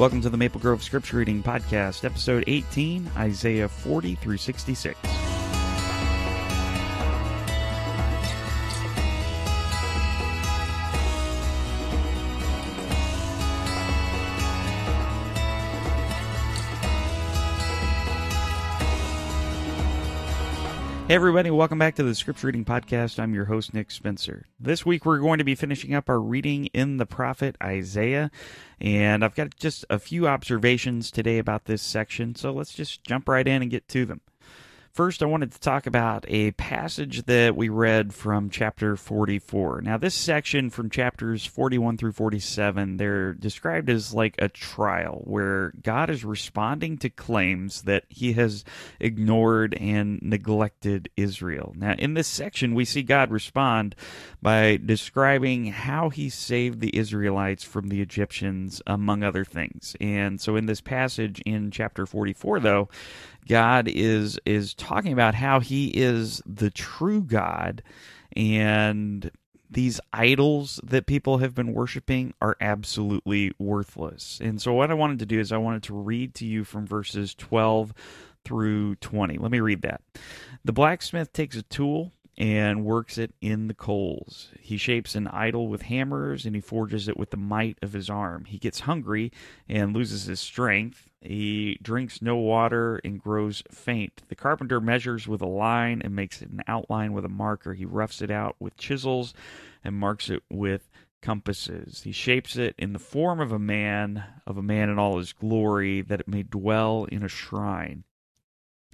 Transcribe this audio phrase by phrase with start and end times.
[0.00, 4.98] Welcome to the Maple Grove Scripture Reading Podcast, episode 18, Isaiah 40 through 66.
[21.10, 23.18] Hey, everybody, welcome back to the Scripture Reading Podcast.
[23.18, 24.46] I'm your host, Nick Spencer.
[24.60, 28.30] This week, we're going to be finishing up our reading in the prophet Isaiah,
[28.80, 33.28] and I've got just a few observations today about this section, so let's just jump
[33.28, 34.20] right in and get to them.
[34.92, 39.82] First, I wanted to talk about a passage that we read from chapter 44.
[39.82, 45.72] Now, this section from chapters 41 through 47, they're described as like a trial where
[45.80, 48.64] God is responding to claims that he has
[48.98, 51.72] ignored and neglected Israel.
[51.76, 53.94] Now, in this section, we see God respond
[54.42, 59.94] by describing how he saved the Israelites from the Egyptians, among other things.
[60.00, 62.88] And so, in this passage in chapter 44, though,
[63.50, 67.82] God is is talking about how he is the true God
[68.34, 69.30] and
[69.70, 74.40] these idols that people have been worshiping are absolutely worthless.
[74.42, 76.86] And so what I wanted to do is I wanted to read to you from
[76.86, 77.94] verses 12
[78.44, 79.38] through 20.
[79.38, 80.00] Let me read that.
[80.64, 84.48] The blacksmith takes a tool and works it in the coals.
[84.58, 88.08] He shapes an idol with hammers and he forges it with the might of his
[88.08, 88.46] arm.
[88.46, 89.30] He gets hungry
[89.68, 91.10] and loses his strength.
[91.20, 94.22] He drinks no water and grows faint.
[94.28, 97.74] The carpenter measures with a line and makes an outline with a marker.
[97.74, 99.34] He roughs it out with chisels
[99.84, 100.88] and marks it with
[101.20, 102.04] compasses.
[102.04, 105.34] He shapes it in the form of a man, of a man in all his
[105.34, 108.04] glory, that it may dwell in a shrine.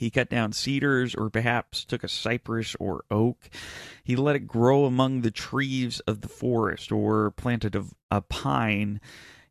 [0.00, 3.50] He cut down cedars, or perhaps took a cypress or oak.
[4.02, 9.02] He let it grow among the trees of the forest, or planted a, a pine,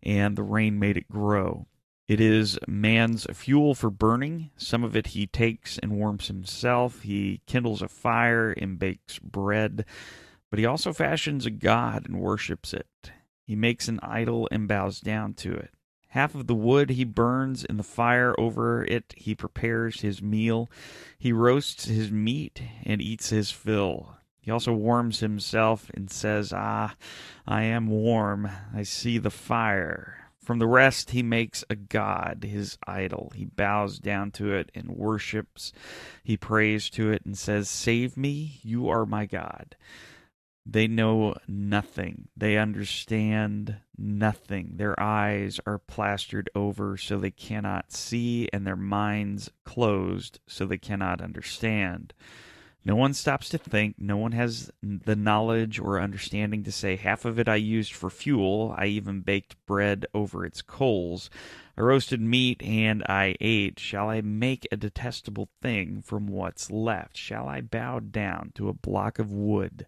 [0.02, 1.68] and the rain made it grow.
[2.08, 4.50] It is man's fuel for burning.
[4.58, 7.04] Some of it he takes and warms himself.
[7.04, 9.86] He kindles a fire and bakes bread.
[10.50, 13.12] But he also fashions a god and worships it.
[13.46, 15.76] He makes an idol and bows down to it.
[16.10, 19.14] Half of the wood he burns in the fire over it.
[19.16, 20.70] He prepares his meal.
[21.18, 24.16] He roasts his meat and eats his fill.
[24.42, 26.96] He also warms himself and says, Ah,
[27.46, 28.50] I am warm.
[28.74, 30.32] I see the fire.
[30.42, 33.32] From the rest he makes a god, his idol.
[33.36, 35.72] He bows down to it and worships.
[36.24, 39.76] He prays to it and says, Save me, you are my God.
[40.72, 42.28] They know nothing.
[42.38, 44.74] They understand nothing.
[44.76, 50.78] Their eyes are plastered over so they cannot see, and their minds closed so they
[50.78, 52.14] cannot understand.
[52.86, 53.96] No one stops to think.
[53.98, 58.12] No one has the knowledge or understanding to say, half of it I used for
[58.12, 58.76] fuel.
[58.78, 61.32] I even baked bread over its coals.
[61.78, 63.80] I roasted meat and I ate.
[63.80, 67.18] Shall I make a detestable thing from what's left?
[67.18, 69.88] Shall I bow down to a block of wood?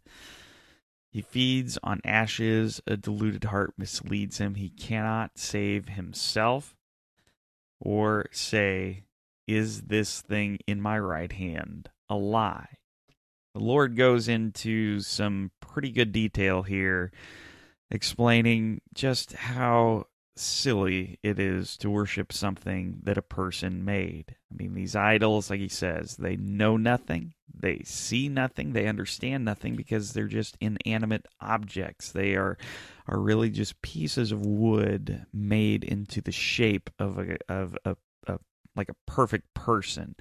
[1.11, 2.81] He feeds on ashes.
[2.87, 4.55] A deluded heart misleads him.
[4.55, 6.75] He cannot save himself
[7.79, 9.03] or say,
[9.47, 12.77] Is this thing in my right hand a lie?
[13.53, 17.11] The Lord goes into some pretty good detail here,
[17.89, 20.05] explaining just how
[20.35, 24.35] silly it is to worship something that a person made.
[24.51, 29.45] I mean, these idols, like he says, they know nothing, they see nothing, they understand
[29.45, 32.11] nothing because they're just inanimate objects.
[32.11, 32.57] They are
[33.07, 37.95] are really just pieces of wood made into the shape of a of a,
[38.75, 40.15] like a perfect person,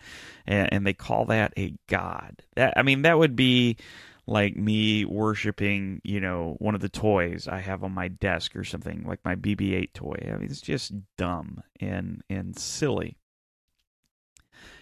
[0.47, 2.43] and, and they call that a god.
[2.57, 3.77] That I mean, that would be
[4.31, 8.63] like me worshiping, you know, one of the toys I have on my desk or
[8.63, 10.17] something, like my BB-8 toy.
[10.23, 13.17] I mean, it's just dumb and and silly.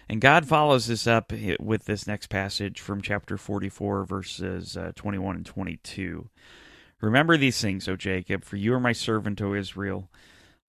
[0.07, 5.37] And God follows this up with this next passage from chapter 44, verses uh, 21
[5.37, 6.29] and 22.
[7.01, 10.09] Remember these things, O Jacob, for you are my servant, O Israel.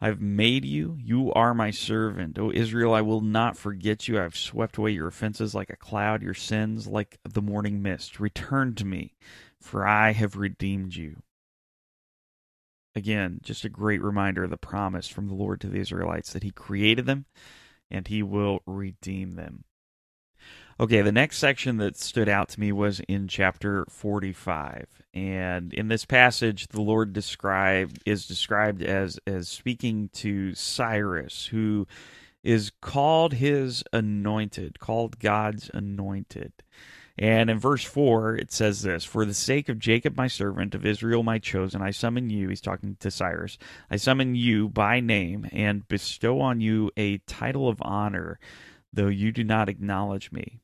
[0.00, 0.96] I've made you.
[0.98, 2.38] You are my servant.
[2.38, 4.18] O Israel, I will not forget you.
[4.18, 8.18] I've swept away your offenses like a cloud, your sins like the morning mist.
[8.18, 9.14] Return to me,
[9.60, 11.22] for I have redeemed you.
[12.94, 16.42] Again, just a great reminder of the promise from the Lord to the Israelites that
[16.42, 17.26] He created them
[17.90, 19.64] and He will redeem them.
[20.80, 24.86] Okay, the next section that stood out to me was in chapter 45.
[25.12, 31.86] And in this passage, the Lord described is described as as speaking to Cyrus, who
[32.42, 36.54] is called his anointed, called God's anointed.
[37.18, 40.86] And in verse 4, it says this For the sake of Jacob, my servant, of
[40.86, 42.48] Israel, my chosen, I summon you.
[42.48, 43.58] He's talking to Cyrus.
[43.90, 48.40] I summon you by name and bestow on you a title of honor,
[48.94, 50.62] though you do not acknowledge me.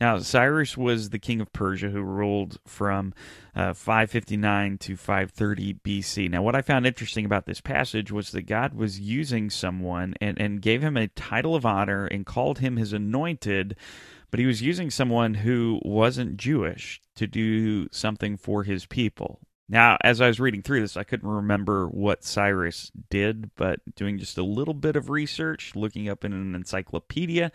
[0.00, 3.14] Now, Cyrus was the king of Persia who ruled from
[3.54, 6.30] uh, 559 to 530 BC.
[6.30, 10.38] Now, what I found interesting about this passage was that God was using someone and,
[10.40, 13.76] and gave him a title of honor and called him his anointed,
[14.30, 19.40] but he was using someone who wasn't Jewish to do something for his people.
[19.66, 24.18] Now, as I was reading through this, I couldn't remember what Cyrus did, but doing
[24.18, 27.50] just a little bit of research, looking up in an encyclopedia,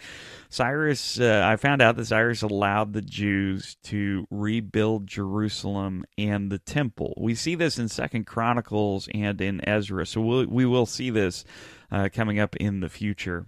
[0.49, 6.57] Cyrus, uh, I found out that Cyrus allowed the Jews to rebuild Jerusalem and the
[6.57, 7.13] temple.
[7.15, 11.45] We see this in Second Chronicles and in Ezra, so we'll, we will see this
[11.91, 13.45] uh, coming up in the future.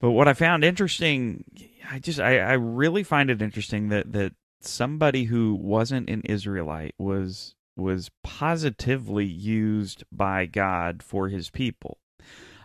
[0.00, 1.44] But what I found interesting,
[1.90, 6.94] I just I, I really find it interesting that that somebody who wasn't an Israelite
[6.98, 11.98] was was positively used by God for his people.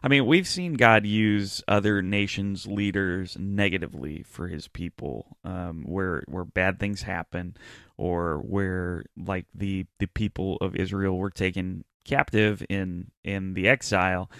[0.01, 6.23] I mean, we've seen God use other nations' leaders negatively for his people, um, where
[6.27, 7.57] where bad things happen,
[7.97, 14.31] or where like the the people of Israel were taken captive in in the exile.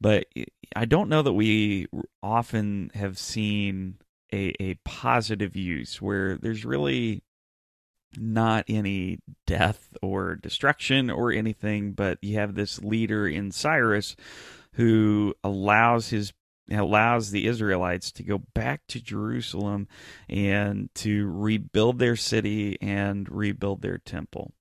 [0.00, 0.26] But
[0.74, 1.86] I don't know that we
[2.22, 3.98] often have seen
[4.32, 7.22] a, a positive use where there's really
[8.16, 14.16] not any death or destruction or anything, but you have this leader in Cyrus
[14.74, 16.32] who allows his
[16.70, 19.88] allows the Israelites to go back to Jerusalem
[20.28, 24.52] and to rebuild their city and rebuild their temple.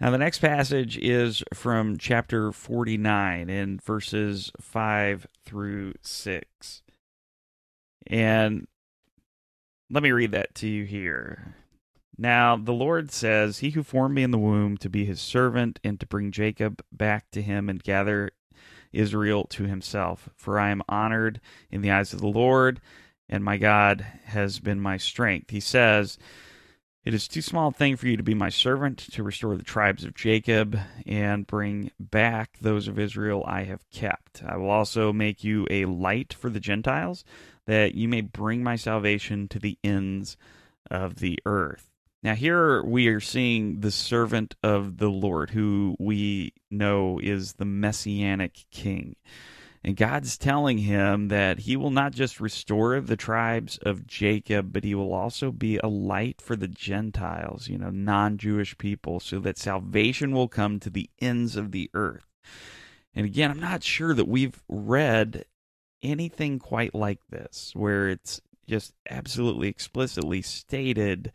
[0.00, 6.82] Now, the next passage is from chapter 49 in verses 5 through 6.
[8.06, 8.66] And
[9.90, 11.54] let me read that to you here.
[12.22, 15.80] Now the Lord says, He who formed me in the womb to be his servant
[15.82, 18.32] and to bring Jacob back to him and gather
[18.92, 20.28] Israel to himself.
[20.36, 21.40] For I am honored
[21.70, 22.82] in the eyes of the Lord,
[23.26, 25.48] and my God has been my strength.
[25.48, 26.18] He says,
[27.06, 29.62] It is too small a thing for you to be my servant, to restore the
[29.62, 34.42] tribes of Jacob and bring back those of Israel I have kept.
[34.46, 37.24] I will also make you a light for the Gentiles,
[37.64, 40.36] that you may bring my salvation to the ends
[40.90, 41.86] of the earth.
[42.22, 47.64] Now, here we are seeing the servant of the Lord, who we know is the
[47.64, 49.16] messianic king.
[49.82, 54.84] And God's telling him that he will not just restore the tribes of Jacob, but
[54.84, 59.38] he will also be a light for the Gentiles, you know, non Jewish people, so
[59.40, 62.26] that salvation will come to the ends of the earth.
[63.14, 65.46] And again, I'm not sure that we've read
[66.02, 71.32] anything quite like this, where it's just absolutely explicitly stated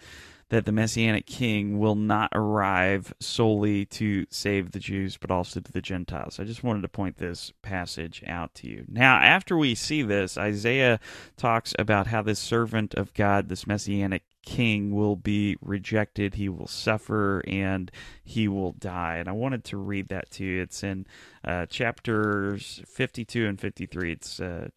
[0.49, 5.71] that the Messianic King will not arrive solely to save the Jews, but also to
[5.71, 6.39] the Gentiles.
[6.39, 8.85] I just wanted to point this passage out to you.
[8.87, 10.99] Now, after we see this, Isaiah
[11.35, 16.67] talks about how this servant of God, this Messianic King, will be rejected, he will
[16.67, 17.91] suffer, and
[18.23, 19.15] he will die.
[19.15, 20.61] And I wanted to read that to you.
[20.61, 21.07] It's in
[21.43, 24.11] uh, chapters 52 and 53.
[24.11, 24.67] It's uh,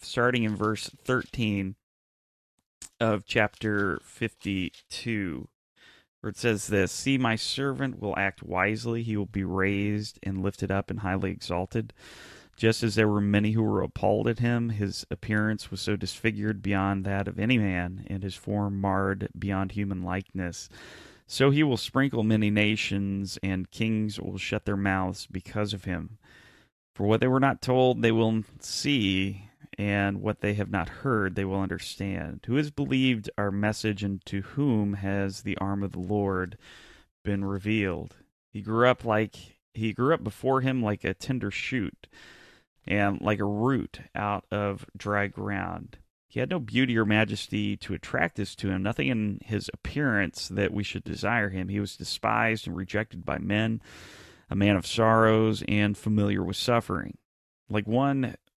[0.00, 1.76] starting in verse 13
[3.00, 5.48] of chapter 52,
[6.20, 9.02] where it says this See, my servant will act wisely.
[9.02, 11.92] He will be raised and lifted up and highly exalted.
[12.56, 16.62] Just as there were many who were appalled at him, his appearance was so disfigured
[16.62, 20.68] beyond that of any man, and his form marred beyond human likeness.
[21.26, 26.18] So he will sprinkle many nations, and kings will shut their mouths because of him.
[26.94, 29.48] For what they were not told, they will see,
[29.80, 32.40] and what they have not heard they will understand.
[32.46, 36.58] Who has believed our message, and to whom has the arm of the Lord
[37.24, 38.16] been revealed?
[38.52, 42.08] He grew up like he grew up before him like a tender shoot,
[42.86, 45.96] and like a root out of dry ground.
[46.28, 50.48] He had no beauty or majesty to attract us to him, nothing in his appearance
[50.48, 51.68] that we should desire him.
[51.68, 53.80] He was despised and rejected by men,
[54.50, 57.16] a man of sorrows and familiar with suffering.
[57.70, 58.36] Like one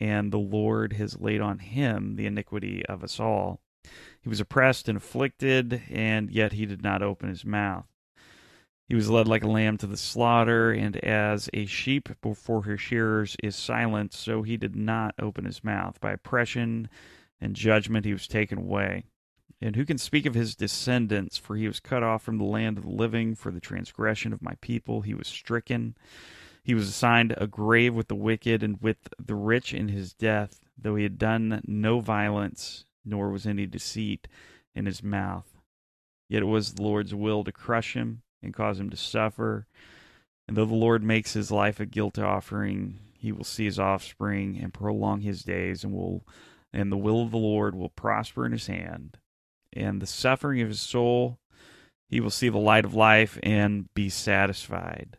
[0.00, 3.60] and the Lord has laid on him the iniquity of us all.
[4.20, 7.86] He was oppressed and afflicted, and yet he did not open his mouth.
[8.88, 12.78] He was led like a lamb to the slaughter, and as a sheep before her
[12.78, 16.00] shearers is silent, so he did not open his mouth.
[16.00, 16.88] By oppression
[17.40, 19.04] and judgment he was taken away.
[19.60, 21.36] And who can speak of his descendants?
[21.36, 23.34] For he was cut off from the land of the living.
[23.34, 25.94] For the transgression of my people he was stricken.
[26.68, 30.60] He was assigned a grave with the wicked and with the rich in his death,
[30.76, 34.28] though he had done no violence, nor was any deceit
[34.74, 35.62] in his mouth.
[36.28, 39.66] Yet it was the Lord's will to crush him and cause him to suffer.
[40.46, 44.58] And though the Lord makes his life a guilt offering, he will see his offspring
[44.60, 46.26] and prolong his days, and will
[46.70, 49.16] and the will of the Lord will prosper in his hand.
[49.72, 51.38] And the suffering of his soul,
[52.10, 55.16] he will see the light of life and be satisfied.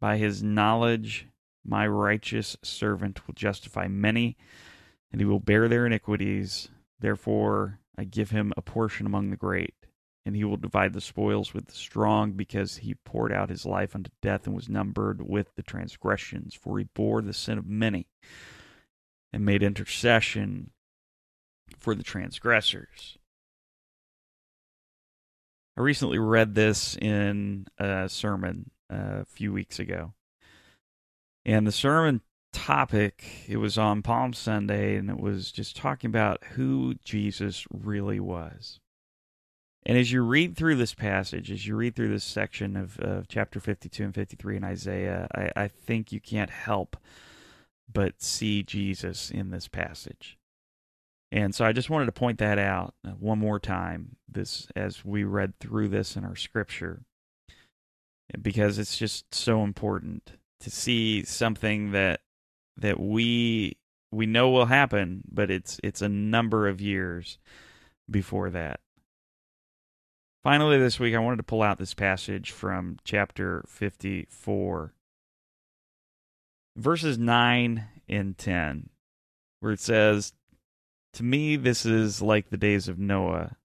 [0.00, 1.26] By his knowledge,
[1.64, 4.36] my righteous servant will justify many,
[5.10, 6.68] and he will bear their iniquities.
[7.00, 9.74] Therefore, I give him a portion among the great
[10.26, 13.94] and he will divide the spoils with the strong, because he poured out his life
[13.94, 16.52] unto death and was numbered with the transgressions.
[16.52, 18.08] For he bore the sin of many
[19.32, 20.70] and made intercession
[21.78, 23.18] for the transgressors.
[25.78, 30.12] I recently read this in a sermon a few weeks ago.
[31.44, 36.42] And the sermon topic, it was on Palm Sunday, and it was just talking about
[36.54, 38.80] who Jesus really was.
[39.84, 43.28] And as you read through this passage, as you read through this section of, of
[43.28, 46.96] chapter 52 and 53 in Isaiah, I, I think you can't help
[47.92, 50.38] but see Jesus in this passage.
[51.30, 55.22] And so I just wanted to point that out one more time this as we
[55.22, 57.02] read through this in our scripture
[58.40, 62.20] because it's just so important to see something that
[62.76, 63.76] that we
[64.10, 67.38] we know will happen but it's it's a number of years
[68.10, 68.80] before that
[70.46, 74.94] Finally, this week, I wanted to pull out this passage from chapter 54,
[76.76, 78.90] verses 9 and 10,
[79.58, 80.34] where it says,
[81.14, 83.56] To me, this is like the days of Noah,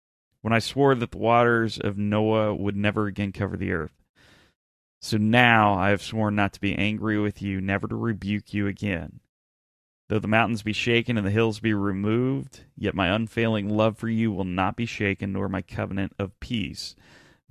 [0.42, 4.01] when I swore that the waters of Noah would never again cover the earth.
[5.02, 8.68] So now I have sworn not to be angry with you, never to rebuke you
[8.68, 9.20] again.
[10.10, 14.10] Though the mountains be shaken and the hills be removed, yet my unfailing love for
[14.10, 16.96] you will not be shaken, nor my covenant of peace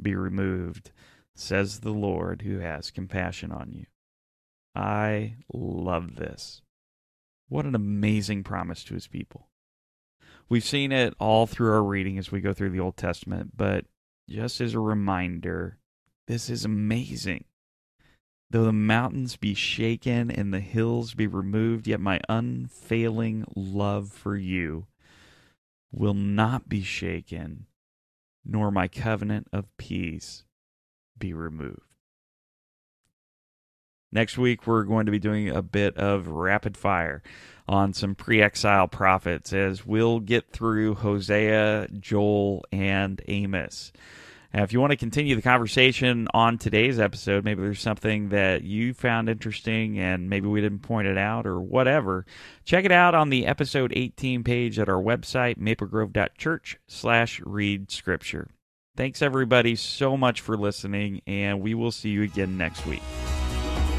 [0.01, 0.93] be removed,
[1.35, 3.87] says the Lord who has compassion on you.
[4.75, 6.63] I love this.
[7.49, 9.49] What an amazing promise to his people.
[10.49, 13.87] We've seen it all through our reading as we go through the Old Testament, but
[14.29, 15.80] just as a reminder,
[16.31, 17.43] this is amazing.
[18.51, 24.37] Though the mountains be shaken and the hills be removed, yet my unfailing love for
[24.37, 24.87] you
[25.91, 27.67] will not be shaken,
[28.45, 30.45] nor my covenant of peace
[31.19, 31.97] be removed.
[34.13, 37.25] Next week, we're going to be doing a bit of rapid fire
[37.69, 43.93] on some pre exile prophets as we'll get through Hosea, Joel, and Amos.
[44.53, 48.65] Now, if you want to continue the conversation on today's episode, maybe there's something that
[48.65, 52.27] you found interesting and maybe we didn't point it out or whatever,
[52.65, 58.49] check it out on the episode 18 page at our website, maplegrove.church slash read scripture.
[58.97, 63.03] Thanks everybody so much for listening, and we will see you again next week.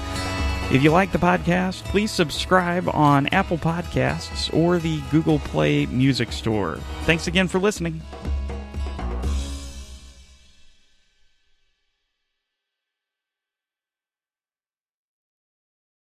[0.72, 6.32] If you like the podcast, please subscribe on Apple Podcasts or the Google Play Music
[6.32, 6.80] Store.
[7.03, 8.01] Thanks again for listening.